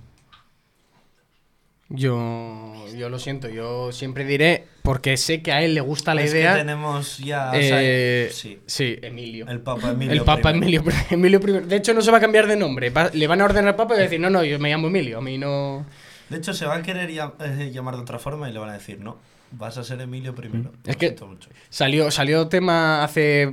[1.89, 6.23] Yo, yo lo siento, yo siempre diré, porque sé que a él le gusta la
[6.23, 6.57] Es que idea.
[6.57, 7.51] tenemos ya.
[7.51, 8.59] o sea, eh, sí.
[8.67, 9.47] sí, Emilio.
[9.49, 10.13] El Papa Emilio.
[10.15, 10.51] El Papa.
[10.51, 11.67] Emilio, Emilio I.
[11.67, 12.91] De hecho, no se va a cambiar de nombre.
[12.91, 14.89] Va- le van a ordenar Papa y va a decir, no, no, yo me llamo
[14.89, 15.19] Emilio.
[15.19, 15.87] A mí no.
[16.29, 18.75] De hecho, se va a querer eh, llamar de otra forma y le van a
[18.75, 19.19] decir, no,
[19.53, 20.73] vas a ser Emilio primero.
[20.85, 21.49] Es Lo que- mucho.
[21.71, 23.53] Salió, salió tema hace,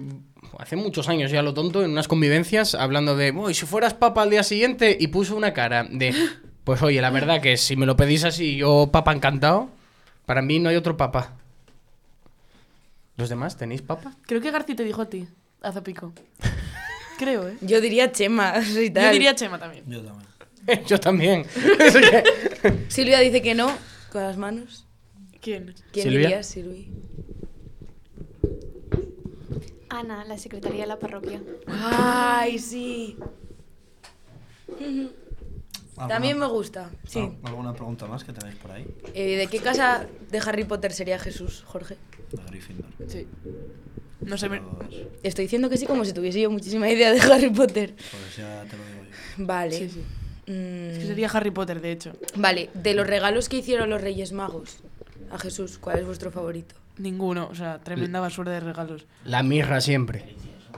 [0.57, 4.23] hace muchos años ya lo tonto, en unas convivencias, hablando de, "Uy, si fueras papa
[4.23, 6.15] al día siguiente, y puso una cara de,
[6.63, 9.69] pues oye, la verdad que si me lo pedís así, yo papa encantado,
[10.25, 11.33] para mí no hay otro papa.
[13.17, 14.13] ¿Los demás tenéis papa?
[14.25, 15.27] Creo que Garci te dijo a ti,
[15.61, 16.13] hace pico.
[17.17, 17.57] Creo, ¿eh?
[17.61, 19.05] Yo diría Chema y tal.
[19.05, 19.83] Yo diría Chema también.
[19.87, 20.27] Yo también.
[20.87, 21.45] yo también.
[22.87, 23.71] Silvia dice que no,
[24.11, 24.87] con las manos.
[25.41, 25.75] ¿Quién?
[25.91, 26.19] ¿Quién Silvia.
[26.27, 26.89] diría, Silvi?
[29.89, 31.41] Ana, la secretaría de la parroquia.
[31.67, 33.17] Ay, sí.
[35.95, 37.31] ¿Alguna- También me gusta, sí.
[37.43, 38.85] ¿Alguna pregunta más que tenéis por ahí?
[39.13, 41.97] Eh, ¿De qué casa de Harry Potter sería Jesús, Jorge?
[42.31, 42.89] De Gryffindor.
[43.07, 43.27] Sí.
[44.21, 44.61] No sé, me-
[45.21, 47.93] Estoy diciendo que sí como si tuviese yo muchísima idea de Harry Potter.
[47.95, 49.03] pues ya te lo digo
[49.37, 49.45] yo.
[49.45, 49.77] Vale.
[49.77, 49.99] Sí, sí.
[50.51, 52.13] Mm, Es que sería Harry Potter, de hecho.
[52.35, 54.77] Vale, de los regalos que hicieron los Reyes Magos
[55.31, 56.75] a Jesús, ¿cuál es vuestro favorito?
[56.97, 59.05] Ninguno, o sea, tremenda basura de regalos.
[59.25, 60.35] La mirra siempre.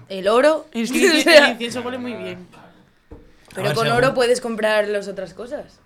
[0.10, 0.67] ¿El oro?
[0.73, 2.47] Es que el sea, incienso huele muy bien.
[3.55, 5.79] Pero ver, con oro puedes comprar las otras cosas.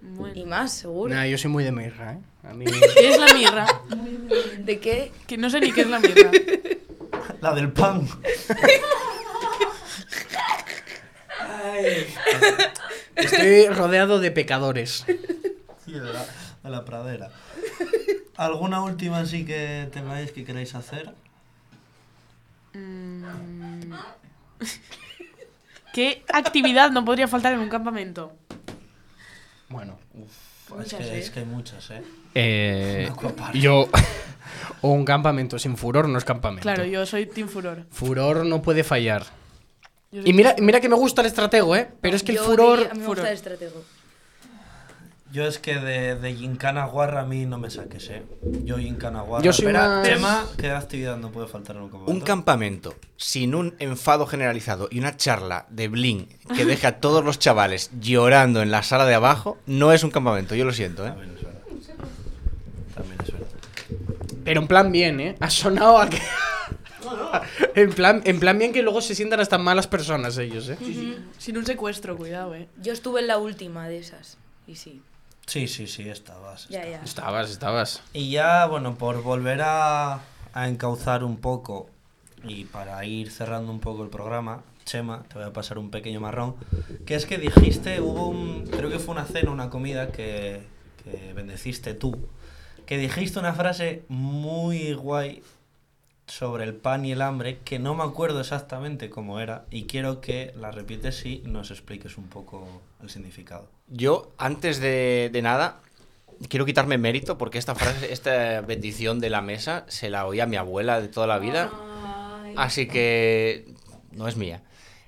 [0.00, 0.34] Bueno.
[0.36, 1.14] Y más, seguro.
[1.14, 2.18] Nah, yo soy muy de mirra, ¿eh?
[2.48, 2.64] A mí...
[2.96, 3.66] ¿Qué es la mirra?
[4.58, 5.12] ¿De qué?
[5.26, 6.30] Que no sé ni qué es la mirra.
[7.40, 8.06] La del pan.
[13.16, 15.06] Estoy rodeado de pecadores.
[15.86, 16.26] Sí, de la,
[16.62, 17.30] de la pradera.
[18.36, 21.14] ¿Alguna última así que tengáis que queráis hacer?
[22.74, 23.24] Mm.
[25.92, 28.32] ¿Qué actividad no podría faltar en un campamento?
[29.68, 29.98] Bueno.
[30.16, 31.18] Es Muchas, que, ¿eh?
[31.18, 32.02] es que hay muchas, ¿eh?
[32.34, 33.10] Eh,
[33.54, 33.88] yo...
[34.82, 36.62] o un campamento sin furor no es campamento.
[36.62, 37.86] Claro, yo soy Team Furor.
[37.90, 39.24] Furor no puede fallar.
[40.12, 41.88] Y mira, mira que me gusta el estratego, ¿eh?
[42.00, 42.78] Pero es que el furor...
[42.78, 43.26] diría- a mí me gusta furor.
[43.28, 43.84] el estratego.
[45.32, 48.24] Yo es que de, de Gincana Guarra a mí no me saques, ¿eh?
[48.64, 49.44] Yo Gincana Guarra.
[49.44, 52.12] Yo soy Espera, más- Chema, ¿qué actividad no puede faltar en un campamento?
[52.12, 57.24] Un campamento sin un enfado generalizado y una charla de bling que deja a todos
[57.24, 61.06] los chavales llorando en la sala de abajo no es un campamento, yo lo siento,
[61.06, 61.10] ¿eh?
[61.10, 61.60] También es verdad.
[62.96, 63.46] También es verdad.
[64.44, 65.36] Pero en plan bien, ¿eh?
[65.38, 66.18] Ha sonado a que...
[67.76, 70.76] en, plan, en plan bien que luego se sientan hasta malas personas ellos, ¿eh?
[71.38, 72.68] Sin un secuestro, cuidado, eh.
[72.82, 74.36] Yo estuve en la última de esas.
[74.66, 75.02] Y sí.
[75.50, 76.68] Sí, sí, sí, estabas.
[76.68, 77.02] Ya, ya.
[77.02, 78.04] Estabas, estabas.
[78.12, 80.20] Y ya, bueno, por volver a,
[80.52, 81.90] a encauzar un poco
[82.44, 86.20] y para ir cerrando un poco el programa, Chema, te voy a pasar un pequeño
[86.20, 86.54] marrón,
[87.04, 90.62] que es que dijiste, hubo un, creo que fue una cena, una comida que,
[91.02, 92.28] que bendeciste tú,
[92.86, 95.42] que dijiste una frase muy guay
[96.28, 100.20] sobre el pan y el hambre, que no me acuerdo exactamente cómo era, y quiero
[100.20, 102.68] que la repites y nos expliques un poco
[103.02, 103.79] el significado.
[103.90, 105.80] Yo, antes de, de nada,
[106.48, 110.46] quiero quitarme mérito porque esta frase, esta bendición de la mesa, se la oía a
[110.46, 111.70] mi abuela de toda la vida.
[112.56, 113.66] Así que
[114.12, 114.62] no es mía.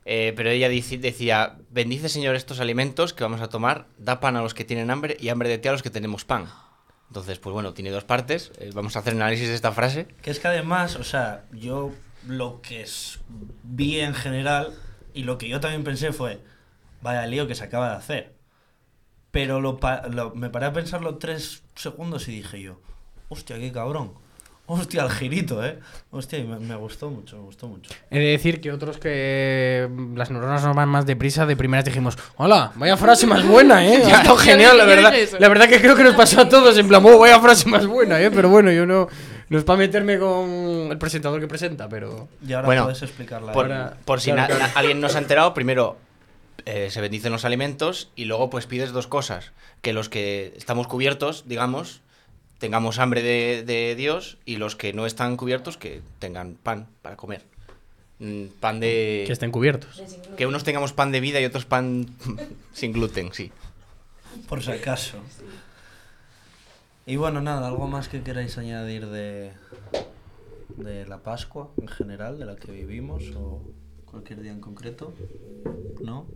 [0.05, 4.43] Eh, pero ella decía, bendice Señor estos alimentos que vamos a tomar, da pan a
[4.43, 6.47] los que tienen hambre y hambre de ti a los que tenemos pan.
[7.09, 8.51] Entonces, pues bueno, tiene dos partes.
[8.59, 10.07] eh, vamos a hacer un análisis de esta frase.
[10.23, 11.93] Que es que además, o sea, yo
[12.27, 13.21] lo que es-
[13.63, 14.75] vi en general
[15.15, 16.41] y lo que yo también pensé fue,
[17.01, 18.33] vaya lío que se acaba de hacer.
[19.33, 22.79] Pero lo, pa- lo- me paré a pensarlo tres segundos y dije yo,
[23.29, 24.13] hostia, qué cabrón.
[24.67, 25.81] Hostia, el girito, ¿eh?
[26.13, 27.91] Hostia, y me, me gustó mucho, me gustó mucho.
[28.11, 31.85] He de decir que otros que mm, las neuronas no van más deprisa, de primeras
[31.85, 34.03] dijimos, hola, vaya frase más buena, ¿eh?
[34.07, 35.13] Ha estado genial, la verdad.
[35.41, 37.87] La verdad que creo que nos pasó a todos, en plan, "Oh, vaya frase más
[37.87, 38.31] buena, ¿eh?
[38.31, 39.09] Pero bueno, yo no...
[39.49, 40.49] No es para meterme con
[40.91, 42.29] el presentador que presenta, pero...
[42.47, 43.53] Y ahora Bueno, puedes explicarla.
[43.53, 44.73] Por, si claro, claro.
[44.77, 45.99] alguien no se ha enterado, primero
[46.67, 49.53] eh, se bendicen los alimentos y luego pues pides dos cosas.
[49.81, 52.01] Que los que estamos cubiertos, digamos,
[52.59, 57.17] tengamos hambre de, de Dios y los que no están cubiertos que tengan pan para
[57.17, 57.43] comer.
[58.23, 59.25] Mm, Pan de...
[59.27, 60.01] Que estén cubiertos.
[60.37, 62.07] Que unos tengamos pan de vida y otros pan
[62.73, 63.51] sin gluten, sí.
[64.49, 65.19] Por si acaso.
[67.05, 69.51] Y bueno, nada, algo más que queráis añadir de,
[70.77, 73.61] de la Pascua en general, de la que vivimos o
[74.13, 75.13] cualquier día en concreto.
[76.01, 76.27] ¿No?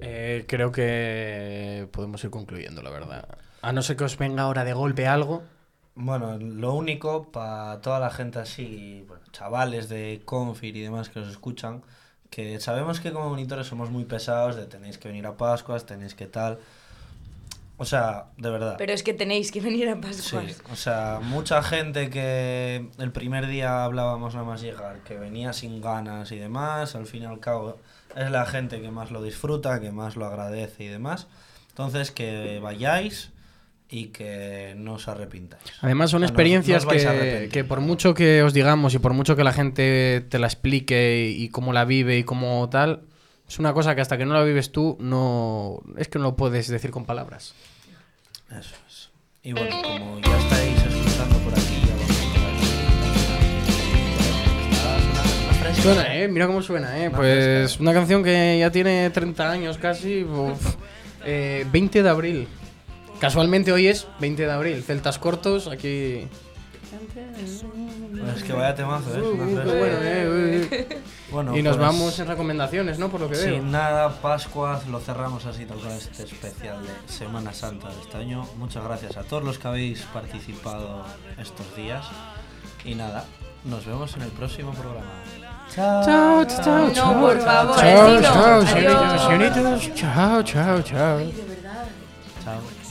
[0.00, 3.28] Eh, creo que podemos ir concluyendo, la verdad.
[3.60, 5.42] A no ser que os venga ahora de golpe algo.
[5.94, 11.20] Bueno, lo único para toda la gente así, bueno, chavales de Confir y demás que
[11.20, 11.82] nos escuchan,
[12.30, 16.14] que sabemos que como monitores somos muy pesados, de tenéis que venir a Pascuas, tenéis
[16.14, 16.58] que tal.
[17.82, 18.76] O sea, de verdad.
[18.78, 20.62] Pero es que tenéis que venir a Sí, Pascuas.
[20.70, 25.80] o sea, mucha gente que el primer día hablábamos nada más llegar, que venía sin
[25.80, 27.80] ganas y demás, al fin y al cabo
[28.14, 31.26] es la gente que más lo disfruta, que más lo agradece y demás.
[31.70, 33.32] Entonces, que vayáis
[33.88, 35.64] y que no os arrepintáis.
[35.80, 38.94] Además son O sea, no experiencias no a que, que por mucho que os digamos
[38.94, 42.68] y por mucho que la gente te la explique y cómo la vive y cómo
[42.70, 43.02] tal,
[43.52, 46.36] es una cosa que hasta que no la vives tú no es que no lo
[46.36, 47.52] puedes decir con palabras.
[48.48, 49.10] Eso es.
[49.42, 52.10] Y bueno, como ya estáis escuchando por aquí, ya vamos
[55.76, 55.82] a.
[55.82, 57.10] Suena, eh, mira cómo suena, eh.
[57.10, 57.82] Pues fresca.
[57.82, 60.76] una canción que ya tiene 30 años casi, uf.
[61.26, 62.48] Eh, 20 de abril.
[63.20, 66.26] Casualmente hoy es 20 de abril, Celtas cortos, aquí
[68.34, 69.22] Es que vaya temazo, ¿eh?
[69.22, 71.02] Una bueno, eh, eh.
[71.30, 73.08] Bueno, Y nos pues, vamos en recomendaciones, ¿no?
[73.08, 73.54] Por lo que veo.
[73.54, 78.16] Sin nada, Pascua, lo cerramos así tal cual este especial de Semana Santa de este
[78.18, 78.46] año.
[78.58, 81.04] Muchas gracias a todos los que habéis participado
[81.38, 82.04] estos días.
[82.84, 83.24] Y nada,
[83.64, 85.10] nos vemos en el próximo programa.
[85.74, 87.20] Chao, Chao, chao, No, chao.
[87.20, 88.64] por favor, Chao, chao.
[89.94, 91.32] Chao, chao, chao.
[92.44, 92.81] Chao.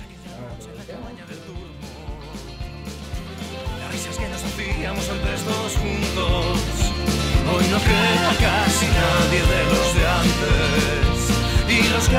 [4.94, 6.60] Nos hacíamos antes todos juntos.
[7.54, 11.20] Hoy no queda casi nadie de los de antes.
[11.70, 12.18] Y los que